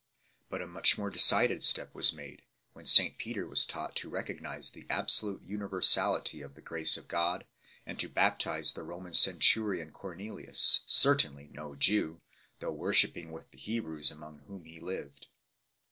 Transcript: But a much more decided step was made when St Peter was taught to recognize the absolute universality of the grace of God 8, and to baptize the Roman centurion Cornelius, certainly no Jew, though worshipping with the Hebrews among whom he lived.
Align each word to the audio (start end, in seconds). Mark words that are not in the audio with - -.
But 0.49 0.63
a 0.63 0.65
much 0.65 0.97
more 0.97 1.11
decided 1.11 1.63
step 1.63 1.93
was 1.93 2.11
made 2.11 2.41
when 2.73 2.87
St 2.87 3.19
Peter 3.19 3.45
was 3.45 3.67
taught 3.67 3.95
to 3.97 4.09
recognize 4.09 4.71
the 4.71 4.87
absolute 4.89 5.43
universality 5.43 6.41
of 6.41 6.55
the 6.55 6.59
grace 6.61 6.97
of 6.97 7.07
God 7.07 7.43
8, 7.83 7.83
and 7.85 7.99
to 7.99 8.09
baptize 8.09 8.73
the 8.73 8.81
Roman 8.81 9.13
centurion 9.13 9.91
Cornelius, 9.91 10.79
certainly 10.87 11.49
no 11.51 11.75
Jew, 11.75 12.19
though 12.61 12.73
worshipping 12.73 13.31
with 13.31 13.51
the 13.51 13.59
Hebrews 13.59 14.09
among 14.09 14.39
whom 14.47 14.65
he 14.65 14.79
lived. 14.79 15.27